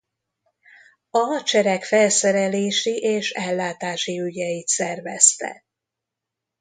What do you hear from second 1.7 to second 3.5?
felszerelési és